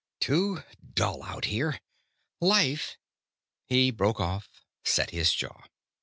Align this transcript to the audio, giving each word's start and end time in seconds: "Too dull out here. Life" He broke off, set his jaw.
"Too 0.19 0.63
dull 0.95 1.21
out 1.21 1.45
here. 1.45 1.79
Life" 2.39 2.97
He 3.67 3.91
broke 3.91 4.19
off, 4.19 4.49
set 4.83 5.11
his 5.11 5.31
jaw. 5.31 5.61